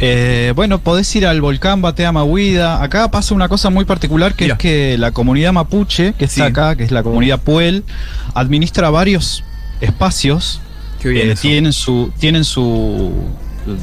Eh, 0.00 0.52
bueno, 0.54 0.78
podés 0.78 1.14
ir 1.16 1.26
al 1.26 1.40
volcán 1.40 1.82
Batea 1.82 2.12
Mahuida. 2.12 2.82
Acá 2.82 3.10
pasa 3.10 3.34
una 3.34 3.48
cosa 3.48 3.70
muy 3.70 3.84
particular 3.84 4.34
que 4.34 4.44
Mira. 4.44 4.54
es 4.54 4.58
que 4.58 4.96
la 4.98 5.10
comunidad 5.10 5.52
mapuche, 5.52 6.14
que 6.14 6.26
está 6.26 6.46
acá, 6.46 6.76
que 6.76 6.84
es 6.84 6.92
la 6.92 7.02
comunidad 7.02 7.40
Puel, 7.40 7.84
administra 8.34 8.90
varios 8.90 9.42
espacios. 9.80 10.60
Eh, 11.04 11.32
eso. 11.32 11.42
tienen 11.42 11.72
su, 11.72 12.12
tienen 12.18 12.44
su, 12.44 13.12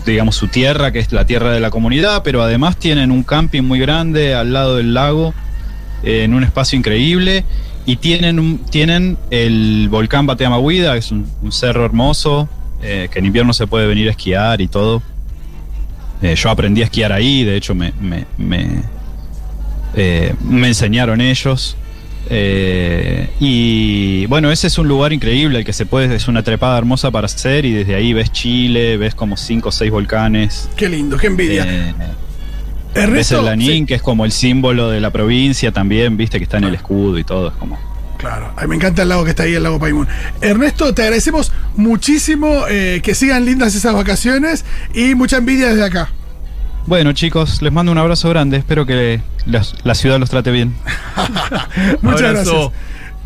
digamos, 0.05 0.35
su 0.35 0.47
tierra, 0.47 0.91
que 0.91 0.99
es 0.99 1.11
la 1.11 1.25
tierra 1.25 1.51
de 1.51 1.59
la 1.59 1.69
comunidad, 1.69 2.23
pero 2.23 2.41
además 2.41 2.77
tienen 2.77 3.11
un 3.11 3.23
camping 3.23 3.63
muy 3.63 3.79
grande 3.79 4.35
al 4.35 4.53
lado 4.53 4.77
del 4.77 4.93
lago, 4.93 5.33
eh, 6.03 6.23
en 6.23 6.33
un 6.33 6.43
espacio 6.43 6.77
increíble. 6.77 7.43
Y 7.87 7.97
tienen, 7.97 8.59
tienen 8.69 9.17
el 9.29 9.89
volcán 9.89 10.25
Batea 10.25 10.49
Mahuida, 10.49 10.93
que 10.93 10.99
es 10.99 11.11
un, 11.11 11.27
un 11.43 11.51
cerro 11.51 11.85
hermoso, 11.85 12.49
eh, 12.81 13.09
que 13.11 13.19
en 13.19 13.25
invierno 13.25 13.53
se 13.53 13.67
puede 13.67 13.85
venir 13.85 14.07
a 14.07 14.11
esquiar 14.11 14.61
y 14.61 14.67
todo. 14.67 15.03
Eh, 16.21 16.35
yo 16.35 16.49
aprendí 16.49 16.81
a 16.81 16.85
esquiar 16.85 17.11
ahí, 17.11 17.43
de 17.43 17.55
hecho 17.55 17.75
me, 17.75 17.93
me, 17.99 18.25
me, 18.37 18.81
eh, 19.95 20.33
me 20.41 20.67
enseñaron 20.67 21.21
ellos. 21.21 21.77
Eh, 22.27 23.29
y 23.39 24.25
bueno, 24.25 24.51
ese 24.51 24.67
es 24.67 24.77
un 24.77 24.87
lugar 24.87 25.13
increíble, 25.13 25.59
el 25.59 25.65
que 25.65 25.73
se 25.73 25.85
puede, 25.85 26.15
es 26.15 26.27
una 26.27 26.41
trepada 26.41 26.77
hermosa 26.77 27.11
para 27.11 27.25
hacer 27.25 27.65
y 27.65 27.71
desde 27.71 27.95
ahí 27.95 28.13
ves 28.13 28.31
Chile, 28.31 28.97
ves 28.97 29.13
como 29.13 29.37
cinco 29.37 29.69
o 29.69 29.71
seis 29.71 29.91
volcanes. 29.91 30.69
Qué 30.75 30.89
lindo, 30.89 31.17
qué 31.17 31.27
envidia. 31.27 31.65
Eh, 31.67 33.07
ves 33.07 33.31
el 33.31 33.45
Lanín, 33.45 33.83
sí. 33.83 33.85
que 33.85 33.95
es 33.95 34.01
como 34.01 34.25
el 34.25 34.31
símbolo 34.31 34.89
de 34.89 35.01
la 35.01 35.11
provincia 35.11 35.71
también, 35.71 36.17
viste 36.17 36.37
que 36.37 36.45
está 36.45 36.57
en 36.57 36.63
el 36.65 36.75
escudo 36.75 37.19
y 37.19 37.23
todo, 37.23 37.49
es 37.49 37.55
como... 37.55 37.77
Claro, 38.25 38.51
ay, 38.55 38.67
me 38.67 38.75
encanta 38.75 39.03
el 39.03 39.09
lago 39.09 39.23
que 39.23 39.29
está 39.29 39.43
ahí, 39.43 39.53
el 39.53 39.61
lago 39.61 39.77
Paimón. 39.77 40.07
Ernesto, 40.41 40.95
te 40.95 41.03
agradecemos 41.03 41.51
muchísimo 41.75 42.63
eh, 42.67 42.99
que 43.03 43.13
sigan 43.13 43.45
lindas 43.45 43.75
esas 43.75 43.93
vacaciones 43.93 44.65
y 44.95 45.13
mucha 45.13 45.37
envidia 45.37 45.69
desde 45.69 45.83
acá. 45.85 46.09
Bueno 46.87 47.13
chicos, 47.13 47.61
les 47.61 47.71
mando 47.71 47.91
un 47.91 47.99
abrazo 47.99 48.27
grande, 48.29 48.57
espero 48.57 48.87
que 48.87 49.21
la, 49.45 49.63
la 49.83 49.93
ciudad 49.93 50.17
los 50.19 50.31
trate 50.31 50.49
bien. 50.49 50.73
Muchas 52.01 52.21
Abrazo. 52.23 52.71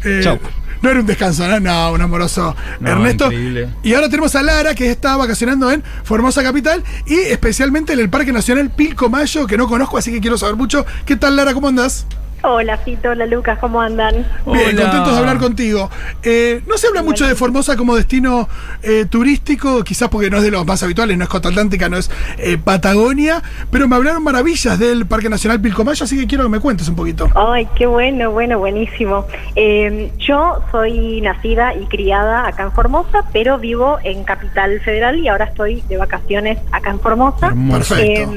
gracias. 0.02 0.06
Eh, 0.06 0.20
Chau. 0.22 0.38
No 0.82 0.90
era 0.90 1.00
un 1.00 1.06
descanso, 1.06 1.48
¿no? 1.48 1.60
No, 1.62 1.94
un 1.94 2.02
amoroso 2.02 2.54
No, 2.82 2.90
Ernesto. 2.92 3.26
increíble. 3.28 3.70
Y 3.84 3.94
ahora 3.94 4.10
tenemos 4.10 4.36
a 4.36 4.44
Lara, 4.44 4.76
que 4.76 4.92
está 4.92 5.16
vacacionando 5.16 5.72
en 5.72 5.82
Formosa 6.04 6.44
Capital 6.44 6.84
y 7.06 7.16
especialmente 7.16 7.94
en 7.94 8.00
el 8.00 8.10
Parque 8.10 8.34
Nacional 8.34 8.70
Pilcomayo, 8.70 9.48
que 9.48 9.56
no 9.58 9.66
conozco, 9.68 9.98
así 9.98 10.12
que 10.12 10.20
quiero 10.20 10.38
saber 10.38 10.58
mucho. 10.58 10.86
¿Qué 11.06 11.16
tal, 11.16 11.38
Lara? 11.38 11.54
¿Cómo 11.54 11.70
andás? 11.70 12.06
Hola, 12.42 12.78
Fito, 12.78 13.10
hola, 13.10 13.26
Lucas, 13.26 13.60
¿cómo 13.60 13.82
andan? 13.82 14.14
Bien, 14.46 14.70
Hola. 14.78 14.82
contentos 14.82 15.14
de 15.14 15.20
hablar 15.20 15.38
contigo. 15.40 15.90
Eh, 16.24 16.62
no 16.68 16.78
se 16.78 16.88
habla 16.88 17.04
mucho 17.04 17.28
de 17.28 17.36
Formosa 17.36 17.76
como 17.76 17.96
destino 17.96 18.48
eh, 18.82 19.06
turístico, 19.10 19.84
quizás 19.84 20.08
porque 20.08 20.30
no 20.30 20.38
es 20.38 20.44
de 20.44 20.52
los 20.52 20.66
más 20.66 20.82
habituales, 20.82 21.18
no 21.18 21.26
es 21.26 21.30
Costa 21.30 21.50
Atlántica, 21.50 21.90
no 21.90 21.98
es 21.98 22.10
eh, 22.38 22.58
Patagonia, 22.58 23.44
pero 23.72 23.88
me 23.90 23.96
hablaron 23.98 24.24
maravillas 24.24 24.80
del 24.80 25.06
Parque 25.06 25.30
Nacional 25.30 25.60
Pilcomayo, 25.60 26.04
así 26.04 26.18
que 26.18 26.28
quiero 26.28 26.46
que 26.46 26.50
me 26.50 26.60
cuentes 26.60 26.88
un 26.88 26.96
poquito. 26.96 27.30
Ay, 27.36 27.68
qué 27.76 27.86
bueno, 27.86 28.32
bueno, 28.32 28.58
buenísimo. 28.58 29.26
Eh, 29.56 30.12
yo 30.18 30.60
soy 30.72 31.20
nacida 31.22 31.76
y 31.76 31.86
criada 31.88 32.48
acá 32.48 32.64
en 32.64 32.72
Formosa, 32.72 33.26
pero 33.34 33.58
vivo 33.58 33.98
en 34.04 34.24
Capital 34.24 34.80
Federal 34.82 35.20
y 35.20 35.28
ahora 35.28 35.46
estoy 35.46 35.82
de 35.90 35.98
vacaciones 35.98 36.58
acá 36.72 36.92
en 36.92 37.00
Formosa. 37.02 37.48
Hermoso. 37.48 37.96
Perfecto. 37.96 38.32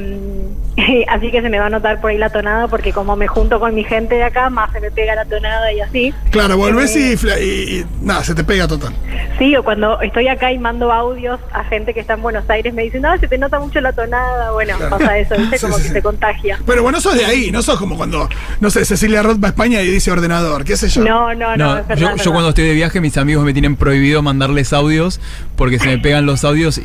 Así 1.08 1.30
que 1.30 1.42
se 1.42 1.48
me 1.50 1.58
va 1.58 1.66
a 1.66 1.70
notar 1.70 2.00
por 2.00 2.10
ahí 2.10 2.18
la 2.18 2.30
tonada, 2.30 2.66
porque 2.68 2.92
como 2.92 3.14
me 3.16 3.26
junto 3.28 3.60
con 3.60 3.74
mi 3.74 3.84
gente 3.84 4.14
de 4.14 4.22
acá, 4.24 4.48
más 4.50 4.72
se 4.72 4.80
me 4.80 4.90
pega 4.90 5.14
la 5.14 5.24
tonada 5.26 5.72
y 5.72 5.80
así. 5.80 6.14
Claro, 6.30 6.56
volvés 6.56 6.96
Eh, 6.96 7.12
y, 7.12 7.16
fla- 7.16 7.38
y- 7.40 7.80
y 7.80 7.86
nada, 8.00 8.24
se 8.24 8.34
te 8.34 8.42
pega 8.42 8.66
total. 8.66 8.94
Sí, 9.38 9.54
o 9.56 9.62
cuando 9.62 10.00
estoy 10.00 10.28
acá 10.28 10.50
y 10.52 10.58
mando 10.58 10.90
audios 10.92 11.38
a 11.52 11.64
gente 11.64 11.92
que 11.92 12.00
está 12.00 12.14
en 12.14 12.22
Buenos 12.22 12.48
Aires, 12.48 12.72
me 12.72 12.82
dicen, 12.84 13.02
no, 13.02 13.16
se 13.18 13.28
te 13.28 13.36
nota 13.38 13.58
mucho 13.60 13.80
la 13.80 13.92
tonada. 13.92 14.52
Bueno, 14.52 14.76
Claro. 14.78 14.96
pasa 14.98 15.18
eso, 15.18 15.34
¿viste? 15.36 15.58
Sí, 15.58 15.62
Como 15.66 15.76
sí, 15.76 15.82
que 15.82 15.88
sí. 15.88 15.94
se 15.94 16.02
contagia. 16.02 16.58
Pero 16.66 16.82
bueno, 16.82 17.00
sos 17.00 17.14
de 17.16 17.24
ahí, 17.26 17.50
no 17.50 17.60
sos 17.62 17.78
como 17.78 17.96
cuando, 17.96 18.28
no 18.60 18.70
sé, 18.70 18.84
Cecilia 18.84 19.22
Roth 19.22 19.42
va 19.42 19.48
a 19.48 19.50
España 19.50 19.82
y 19.82 19.88
dice 19.90 20.10
ordenador, 20.10 20.64
qué 20.64 20.76
sé 20.76 20.88
yo. 20.88 21.04
No, 21.04 21.34
no, 21.34 21.56
no, 21.56 21.74
No, 21.74 21.78
es 21.78 21.86
verdad, 21.88 22.16
yo, 22.16 22.24
yo 22.24 22.30
cuando 22.32 22.48
estoy 22.48 22.64
de 22.64 22.74
viaje, 22.74 23.00
mis 23.00 23.16
amigos 23.18 23.44
me 23.44 23.52
tienen 23.52 23.76
prohibido 23.76 24.22
mandarles 24.22 24.72
audios 24.72 25.20
porque 25.56 25.78
se 25.78 25.86
me 25.86 25.98
pegan 25.98 26.24
los 26.26 26.44
audios 26.44 26.78
y, 26.78 26.82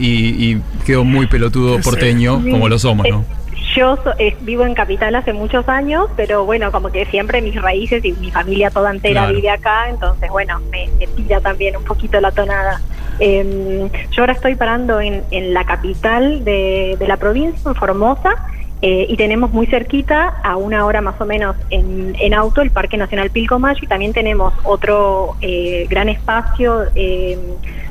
y 0.52 0.62
quedo 0.86 1.04
muy 1.06 1.28
pelotudo 1.28 1.80
porteño, 1.80 2.42
Sí. 2.44 2.52
como 2.52 2.68
lo 2.70 2.78
somos, 2.80 3.08
¿no? 3.10 3.22
Eh, 3.22 3.47
Yo 3.76 3.96
so- 3.98 4.14
eh, 4.18 4.36
vivo 4.42 4.66
en 4.66 4.74
Capital 4.74 5.16
hace 5.16 5.34
muchos 5.34 5.68
años, 5.70 6.08
pero 6.16 6.46
bueno, 6.46 6.72
como 6.72 6.90
que 6.90 7.06
siempre 7.06 7.42
mis 7.42 7.60
raíces 7.62 8.04
y 8.06 8.14
mi 8.14 8.32
familia 8.32 8.70
toda 8.70 8.92
entera 8.92 9.22
Claro. 9.22 9.36
vive 9.36 9.50
acá, 9.50 9.90
entonces 9.90 10.30
bueno, 10.30 10.60
me, 10.72 10.88
me 11.00 11.08
tira 11.08 11.40
también 11.42 11.76
un 11.76 11.84
poquito 11.84 12.20
la 12.22 12.32
tonada. 12.32 12.82
Eh, 13.20 13.90
yo 14.12 14.22
ahora 14.24 14.34
estoy 14.34 14.56
parando 14.56 15.02
en, 15.02 15.24
en 15.32 15.54
la 15.54 15.64
capital 15.66 16.44
de, 16.46 16.96
de 17.00 17.08
la 17.08 17.18
provincia, 17.18 17.70
en 17.70 17.76
Formosa, 17.76 18.36
eh, 18.84 19.08
y 19.10 19.18
tenemos 19.18 19.52
muy 19.52 19.66
cerquita, 19.66 20.36
a 20.44 20.56
una 20.56 20.86
hora 20.86 21.02
más 21.02 21.20
o 21.20 21.26
menos 21.26 21.56
en, 21.72 22.16
en 22.20 22.34
auto, 22.36 22.62
el 22.62 22.70
Parque 22.70 22.96
Nacional 22.96 23.32
Pilcomayo, 23.32 23.80
y 23.82 23.88
también 23.88 24.14
tenemos 24.14 24.54
otro 24.64 25.36
eh, 25.42 25.88
gran 25.90 26.10
espacio 26.10 26.84
eh, 26.94 27.40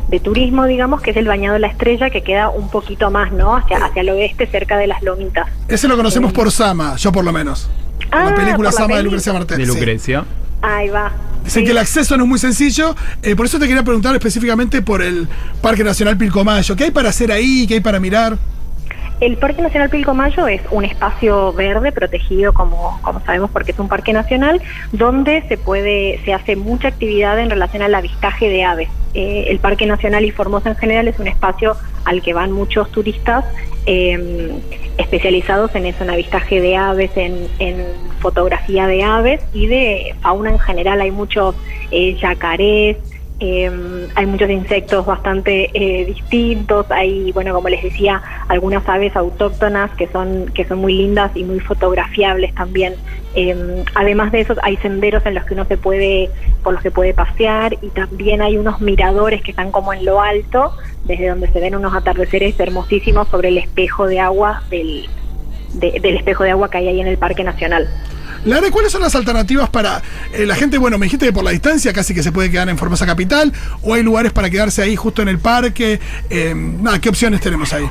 de 0.09 0.21
turismo, 0.21 0.67
digamos, 0.67 1.03
que 1.03 1.11
es 1.11 1.17
el 1.17 1.27
Bañado 1.27 1.59
La 1.59 1.67
Estrella, 1.67 2.11
que 2.11 2.23
queda 2.23 2.49
un 2.49 2.71
poquito 2.71 3.11
más, 3.11 3.33
¿no? 3.33 3.57
Hacia, 3.57 3.79
hacia 3.79 4.03
el 4.03 4.11
oeste, 4.11 4.47
cerca 4.47 4.77
de 4.79 4.87
las 4.87 5.03
Lomitas. 5.03 5.49
Ese 5.69 5.89
lo 5.89 5.97
conocemos 5.97 6.33
por 6.33 6.51
Sama, 6.53 6.97
yo 6.97 7.11
por 7.13 7.25
lo 7.25 7.33
menos. 7.33 7.69
Ah, 8.11 8.25
la 8.31 8.35
película 8.35 8.57
por 8.57 8.65
la 8.67 8.73
Sama 8.73 8.97
de. 8.97 9.03
Lucrecia 9.03 9.33
Martel. 9.33 9.59
De 9.59 9.67
sí. 9.67 9.73
Lucrecia. 9.73 10.25
Ahí 10.63 10.89
va. 10.89 11.13
Dicen 11.45 11.63
Sí. 11.63 11.65
que 11.67 11.71
el 11.73 11.79
acceso 11.79 12.17
no 12.17 12.25
es 12.25 12.29
muy 12.29 12.39
sencillo, 12.39 12.95
eh, 13.23 13.37
por 13.37 13.47
eso 13.47 13.59
te 13.59 13.67
quería 13.69 13.83
preguntar 13.85 14.15
específicamente 14.15 14.83
por 14.83 15.03
el 15.03 15.29
Parque 15.61 15.85
Nacional 15.85 16.17
Pilcomayo. 16.17 16.75
¿Qué 16.77 16.85
hay 16.85 16.91
para 16.91 17.09
hacer 17.11 17.31
ahí? 17.31 17.67
¿Qué 17.67 17.75
hay 17.75 17.81
para 17.81 18.01
mirar? 18.01 18.37
El 19.19 19.39
Parque 19.39 19.63
Nacional 19.63 19.89
Pilcomayo 19.89 20.47
es 20.47 20.61
un 20.71 20.85
espacio 20.85 21.53
verde 21.55 21.91
protegido, 21.91 22.53
como, 22.53 22.99
como 23.01 23.21
sabemos, 23.21 23.51
porque 23.51 23.73
es 23.73 23.79
un 23.79 23.89
parque 23.89 24.13
nacional, 24.13 24.61
donde 24.93 25.43
se 25.49 25.57
puede, 25.57 26.21
se 26.25 26.35
hace 26.35 26.55
mucha 26.55 26.89
actividad 26.89 27.39
en 27.39 27.49
relación 27.49 27.83
al 27.83 27.95
avistaje 27.95 28.51
de 28.51 28.65
aves. 28.65 28.89
Eh, 29.15 29.47
el 29.49 29.59
Parque 29.59 29.87
Nacional 29.87 30.27
y 30.27 30.31
Formosa 30.33 30.69
en 30.69 30.77
general 30.77 31.09
es 31.09 31.19
un 31.19 31.29
espacio 31.29 31.77
al 32.05 32.21
que 32.21 32.35
van 32.35 32.53
muchos 32.53 32.93
turistas 32.93 33.47
eh, 33.87 34.53
especializados 34.99 35.75
en 35.75 35.87
eso, 35.87 36.05
en 36.05 36.11
avistaje 36.11 36.61
de 36.61 36.77
aves, 36.77 37.11
en, 37.17 37.49
en 37.59 37.87
fotografía 38.21 38.87
de 38.87 39.03
aves 39.03 39.41
y 39.55 39.67
de 39.67 40.15
fauna 40.21 40.51
en 40.51 40.59
general. 40.59 41.01
Hay 41.01 41.11
muchos 41.11 41.55
eh, 41.91 42.15
yacarés, 42.21 42.99
eh, 43.39 43.71
hay 44.15 44.27
muchos 44.27 44.49
insectos 44.49 45.05
bastante 45.05 45.71
eh, 45.75 46.05
distintos, 46.07 46.91
hay, 46.91 47.33
bueno, 47.33 47.53
como 47.55 47.69
les 47.69 47.83
decía, 47.83 48.23
algunas 48.49 48.89
aves 48.89 49.15
autóctonas 49.17 49.91
que 49.97 50.07
son, 50.09 50.47
que 50.55 50.65
son 50.65 50.79
muy 50.79 50.95
lindas 50.95 51.31
y 51.35 51.45
muy 51.45 51.61
fotografiables 51.61 52.55
también. 52.55 52.95
Eh, 53.35 53.85
además 53.95 54.33
de 54.33 54.41
eso, 54.41 54.55
hay 54.63 54.79
senderos 54.79 55.25
en 55.27 55.35
los 55.35 55.45
que 55.45 55.53
uno 55.55 55.67
se 55.67 55.77
puede, 55.77 56.31
por 56.63 56.73
los 56.73 56.83
que 56.83 56.91
puede 56.91 57.13
pasear 57.13 57.77
y 57.83 57.89
también 57.91 58.41
hay 58.41 58.57
unos 58.57 58.81
miradores 58.81 59.43
que 59.43 59.51
están 59.51 59.71
como 59.71 59.93
en 59.93 60.05
lo 60.07 60.21
alto, 60.23 60.73
desde 61.05 61.29
donde 61.29 61.49
se 61.49 61.61
ven 61.61 61.75
unos 61.77 61.95
atardeceres 61.95 62.59
hermosísimos 62.59 63.29
sobre 63.29 63.49
el 63.49 63.59
espejo 63.59 64.07
de 64.07 64.19
agua 64.21 64.63
del, 64.71 65.07
de- 65.75 66.01
del 66.01 66.17
espejo 66.17 66.45
de 66.45 66.53
agua 66.53 66.71
que 66.71 66.79
hay 66.79 66.89
ahí 66.89 67.01
en 67.01 67.07
el 67.09 67.19
Parque 67.19 67.45
Nacional. 67.45 67.87
Lara, 68.47 68.71
¿cuáles 68.71 68.93
son 68.93 69.03
las 69.03 69.15
alternativas 69.17 69.69
para 69.69 70.01
eh, 70.33 70.47
la 70.47 70.55
gente? 70.55 70.79
Bueno, 70.79 70.99
me 70.99 71.07
dijiste 71.07 71.27
que 71.27 71.33
por 71.33 71.43
la 71.43 71.51
distancia 71.51 71.93
casi 71.93 72.15
que 72.15 72.23
se 72.23 72.31
puede 72.31 72.49
quedar 72.49 72.69
en 72.69 72.79
Formosa 72.79 73.05
Capital, 73.05 73.53
o 73.83 73.93
hay 73.93 74.05
lugares 74.05 74.33
para 74.33 74.49
quedarse 74.49 74.83
ahí 74.83 74.95
justo 74.95 75.21
en 75.21 75.29
el 75.29 75.41
parque. 75.41 75.99
Eh, 76.31 76.55
nada, 76.55 77.01
¿qué 77.01 77.09
opciones 77.09 77.41
tenemos 77.41 77.73
ahí? 77.73 77.89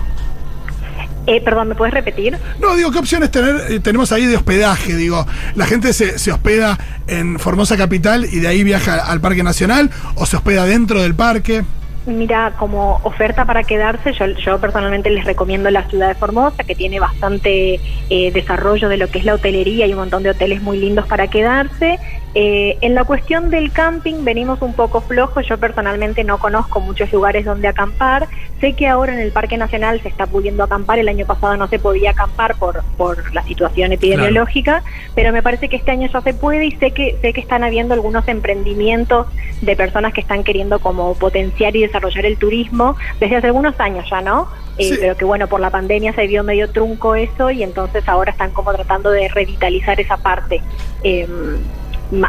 Eh, 1.28 1.42
perdón, 1.42 1.70
¿me 1.70 1.76
puedes 1.76 1.94
repetir? 1.94 2.38
No, 2.62 2.76
digo, 2.76 2.90
¿qué 2.92 3.00
opciones 3.00 3.32
tener, 3.32 3.70
eh, 3.70 3.80
tenemos 3.82 4.14
ahí 4.14 4.26
de 4.26 4.38
hospedaje? 4.38 4.96
Digo, 4.96 5.28
¿la 5.56 5.66
gente 5.66 5.92
se, 5.92 6.20
se 6.20 6.32
hospeda 6.32 6.80
en 7.08 7.38
Formosa 7.38 7.76
Capital 7.76 8.26
y 8.32 8.40
de 8.40 8.48
ahí 8.48 8.64
viaja 8.64 8.96
al 8.96 9.20
Parque 9.20 9.44
Nacional 9.44 9.92
o 10.16 10.26
se 10.26 10.38
hospeda 10.38 10.66
dentro 10.66 11.02
del 11.02 11.16
parque? 11.16 11.66
Mira, 12.06 12.54
como 12.60 13.00
oferta 13.04 13.46
para 13.46 13.64
quedarse, 13.64 14.14
yo, 14.14 14.28
yo 14.28 14.60
personalmente 14.62 15.10
les 15.10 15.26
recomiendo 15.26 15.72
la 15.72 15.90
ciudad 15.90 16.10
de 16.10 16.14
Formosa, 16.14 16.64
que 16.64 16.76
tiene 16.76 17.00
bastante 17.00 17.80
eh, 18.12 18.32
desarrollo 18.32 18.90
de 18.90 18.98
lo 18.98 19.08
que 19.08 19.18
es 19.18 19.26
la 19.26 19.34
hotelería 19.34 19.88
y 19.88 19.94
un 19.94 20.00
montón 20.00 20.22
de 20.22 20.30
hoteles 20.30 20.62
muy 20.62 20.78
lindos 20.78 21.08
para 21.08 21.28
quedarse. 21.28 22.00
Eh, 22.38 22.77
en 22.82 22.96
la 22.96 23.06
cuestión 23.06 23.50
del 23.50 23.72
camping 23.72 24.25
venimos 24.25 24.62
un 24.62 24.74
poco 24.74 25.00
flojos, 25.00 25.48
yo 25.48 25.58
personalmente 25.58 26.25
no 26.25 26.38
conozco 26.38 26.82
muchos 26.82 27.12
lugares 27.13 27.46
donde 27.46 27.70
acampar. 27.70 28.27
Sé 28.60 28.74
que 28.74 28.88
ahora 28.88 29.13
en 29.13 29.20
el 29.20 29.32
Parque 29.32 29.58
Nacional 29.58 30.01
se 30.01 30.10
está 30.10 30.27
pudiendo 30.27 30.63
acampar, 30.63 31.00
el 31.00 31.08
año 31.08 31.25
pasado 31.25 31.56
no 31.56 31.68
se 31.70 31.80
podía 31.80 32.12
acampar 32.12 32.56
por, 32.56 32.84
por 32.98 33.34
la 33.34 33.42
situación 33.44 33.94
epidemiológica, 33.94 34.84
pero 35.15 35.32
me 35.32 35.42
parece 35.42 35.70
que 35.70 35.77
este 35.77 35.92
año 35.92 36.10
ya 36.12 36.20
se 36.22 36.34
puede 36.34 36.65
y 36.65 36.72
sé 36.72 36.92
que, 36.92 37.18
sé 37.22 37.32
que 37.32 37.39
están 37.39 37.63
habiendo 37.63 37.94
algunos 37.94 38.27
emprendimientos 38.27 39.27
de 39.62 39.75
personas 39.77 40.13
que 40.13 40.22
están 40.22 40.44
queriendo 40.44 40.80
como 40.80 41.13
potenciar 41.15 41.75
y 41.75 41.82
desarrollar 41.84 42.25
el 42.25 42.38
turismo 42.38 42.96
desde 43.20 43.38
hace 43.38 43.48
algunos 43.48 43.80
años 43.80 44.06
ya, 44.10 44.20
¿no? 44.22 44.50
Eh, 44.77 44.89
Sí. 44.89 44.98
Pero 45.00 45.15
que 45.15 45.24
bueno, 45.24 45.48
por 45.48 45.62
la 45.62 45.70
pandemia 45.70 46.13
se 46.13 46.27
vio 46.27 46.44
medio 46.44 46.70
trunco 46.70 47.15
eso 47.15 47.50
y 47.50 47.63
entonces 47.63 48.08
ahora 48.10 48.32
están 48.32 48.51
como 48.51 48.74
tratando 48.74 49.10
de 49.10 49.30
revitalizar 49.30 50.01
esa 50.01 50.18
parte. 50.18 50.62
Eh, 51.04 51.27
ma- 51.27 51.60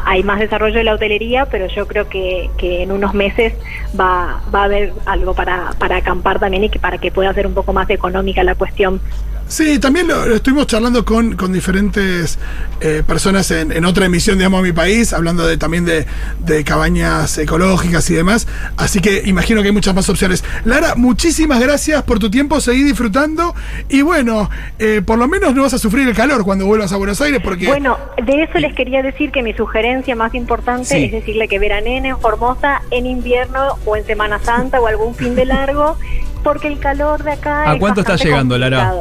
hay 0.04 0.22
más 0.22 0.38
desarrollo 0.38 0.76
de 0.76 0.84
la 0.84 0.94
hotelería, 0.94 1.46
pero 1.46 1.66
yo 1.66 1.86
creo 1.86 2.08
que, 2.08 2.50
que 2.56 2.82
en 2.82 2.92
unos 2.92 3.14
meses 3.14 3.54
va, 3.98 4.40
va 4.54 4.62
a 4.62 4.64
haber 4.64 4.92
algo 5.04 5.34
para, 5.34 5.70
para 5.78 5.96
acampar 5.96 6.38
también 6.38 6.64
y 6.64 6.68
que 6.68 6.78
para 6.78 6.98
que 6.98 7.10
pueda 7.10 7.32
ser 7.34 7.46
un 7.46 7.54
poco 7.54 7.72
más 7.72 7.88
económica 7.90 8.42
la 8.42 8.54
cuestión. 8.54 9.00
Sí, 9.48 9.78
también 9.78 10.08
lo, 10.08 10.26
lo 10.26 10.34
estuvimos 10.36 10.66
charlando 10.66 11.04
con, 11.04 11.36
con 11.36 11.52
diferentes 11.52 12.36
eh, 12.80 13.04
personas 13.06 13.48
en, 13.52 13.70
en 13.70 13.84
otra 13.84 14.06
emisión, 14.06 14.38
digamos, 14.38 14.58
a 14.58 14.62
mi 14.62 14.72
país, 14.72 15.12
hablando 15.12 15.46
de, 15.46 15.56
también 15.56 15.84
de, 15.84 16.04
de 16.40 16.64
cabañas 16.64 17.38
ecológicas 17.38 18.10
y 18.10 18.14
demás. 18.14 18.48
Así 18.76 19.00
que 19.00 19.22
imagino 19.24 19.62
que 19.62 19.68
hay 19.68 19.72
muchas 19.72 19.94
más 19.94 20.08
opciones. 20.08 20.42
Lara, 20.64 20.96
muchísimas 20.96 21.60
gracias 21.60 22.02
por 22.02 22.18
tu 22.18 22.28
tiempo, 22.28 22.60
seguí 22.60 22.82
disfrutando. 22.82 23.54
Y 23.88 24.02
bueno, 24.02 24.50
eh, 24.80 25.00
por 25.04 25.16
lo 25.16 25.28
menos 25.28 25.54
no 25.54 25.62
vas 25.62 25.74
a 25.74 25.78
sufrir 25.78 26.08
el 26.08 26.14
calor 26.16 26.44
cuando 26.44 26.66
vuelvas 26.66 26.92
a 26.92 26.96
Buenos 26.96 27.20
Aires, 27.20 27.40
porque. 27.42 27.66
Bueno, 27.66 27.98
de 28.24 28.42
eso 28.42 28.58
les 28.58 28.74
quería 28.74 29.02
decir 29.02 29.30
que 29.30 29.42
mi 29.44 29.54
sugerencia 29.54 30.16
más 30.16 30.34
importante 30.34 30.86
Sí. 30.86 31.04
es 31.04 31.12
decirle 31.12 31.46
que 31.48 31.58
veranen 31.60 32.04
en 32.04 32.18
Formosa 32.18 32.82
en 32.90 33.06
invierno 33.06 33.78
o 33.84 33.96
en 33.96 34.04
Semana 34.04 34.40
Santa 34.40 34.80
o 34.80 34.86
algún 34.88 35.14
fin 35.14 35.34
de 35.36 35.44
largo, 35.44 35.96
porque 36.42 36.66
el 36.68 36.78
calor 36.80 37.22
de 37.22 37.32
acá 37.32 37.70
¿A 37.70 37.74
es 37.74 37.80
cuánto 37.80 38.00
está 38.00 38.16
llegando, 38.16 38.58
Lara? 38.58 38.92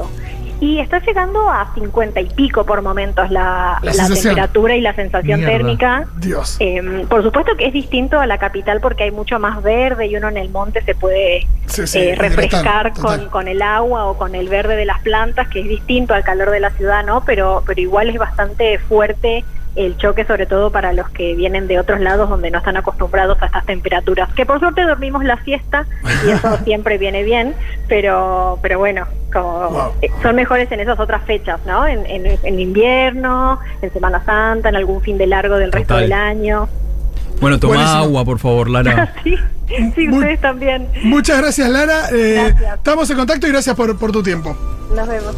Y 0.60 0.80
está 0.80 1.00
llegando 1.00 1.50
a 1.50 1.74
50 1.74 2.22
y 2.22 2.26
pico 2.30 2.66
por 2.66 2.82
momentos 2.82 3.30
la, 3.32 3.80
La 3.82 3.88
la 3.88 3.94
sensación. 3.94 4.36
temperatura 4.36 4.76
y 4.76 4.82
la 4.82 4.94
sensación 4.96 5.40
Mierda. 5.40 5.54
térmica. 5.58 6.08
Dios. 6.18 6.58
Eh, 6.60 7.06
por 7.10 7.24
supuesto 7.24 7.56
que 7.58 7.66
es 7.68 7.74
distinto 7.74 8.20
a 8.20 8.26
la 8.28 8.38
capital 8.38 8.80
porque 8.82 9.04
hay 9.04 9.12
mucho 9.12 9.40
más 9.40 9.62
verde 9.62 10.08
y 10.08 10.16
uno 10.16 10.30
en 10.30 10.38
el 10.38 10.50
monte 10.50 10.82
se 10.84 10.96
puede 10.96 11.48
Sí, 11.68 11.86
sí, 11.88 12.00
eh, 12.00 12.16
refrescar 12.16 12.94
con, 12.94 13.28
con 13.30 13.48
el 13.48 13.62
agua 13.62 14.06
o 14.06 14.18
con 14.18 14.36
el 14.36 14.48
verde 14.50 14.76
de 14.76 14.86
las 14.86 15.02
plantas, 15.02 15.48
que 15.50 15.62
es 15.62 15.68
distinto 15.68 16.14
al 16.14 16.24
calor 16.24 16.52
de 16.52 16.60
la 16.60 16.70
ciudad, 16.72 17.04
¿no? 17.06 17.24
Pero, 17.26 17.64
pero 17.66 17.82
igual 17.82 18.10
es 18.10 18.18
bastante 18.18 18.78
fuerte 18.80 19.44
el 19.76 19.98
choque, 19.98 20.26
sobre 20.26 20.46
todo 20.46 20.72
para 20.72 20.94
los 20.94 21.10
que 21.10 21.36
vienen 21.36 21.68
de 21.68 21.80
otros 21.80 22.00
lados 22.00 22.30
donde 22.30 22.50
no 22.52 22.60
están 22.60 22.78
acostumbrados 22.78 23.42
a 23.42 23.48
estas 23.48 23.66
temperaturas. 23.66 24.30
Que 24.34 24.46
por 24.46 24.60
suerte 24.60 24.84
dormimos 24.84 25.24
la 25.24 25.42
siesta 25.44 25.86
y 26.26 26.32
eso 26.32 26.58
siempre 26.64 26.98
viene 26.98 27.24
bien, 27.24 27.54
pero, 27.88 28.58
pero 28.62 28.80
bueno, 28.80 29.06
como 29.34 29.94
eh, 30.02 30.10
son 30.22 30.36
mejores 30.36 30.72
en 30.72 30.80
esas 30.80 31.00
otras 31.00 31.24
fechas, 31.26 31.60
¿no? 31.66 31.86
En, 31.86 32.06
en, 32.06 32.26
en 32.42 32.60
invierno, 32.60 33.60
en 33.82 33.92
Semana 33.92 34.24
Santa, 34.26 34.70
en 34.70 34.76
algún 34.78 35.02
fin 35.02 35.18
de 35.18 35.28
largo 35.28 35.58
del 35.58 35.72
resto 35.72 35.94
Total. 35.96 36.04
del 36.04 36.14
año. 36.14 36.70
Bueno, 37.42 37.60
toma 37.60 37.74
Buenísimo. 37.76 38.04
agua, 38.04 38.24
por 38.26 38.40
favor, 38.40 38.70
Lara. 38.70 39.14
sí, 39.24 39.36
sí, 39.94 40.10
ustedes 40.10 40.40
también. 40.40 40.88
Muchas 41.04 41.38
gracias, 41.42 41.70
Lara. 41.70 42.10
Eh, 42.14 42.36
Gracias. 42.48 42.76
Estamos 42.78 43.10
en 43.10 43.18
contacto 43.18 43.46
y 43.48 43.52
gracias 43.52 43.76
por, 43.76 43.98
por 43.98 44.14
tu 44.14 44.24
tiempo. 44.24 44.56
Nos 44.96 45.06
vemos. 45.06 45.36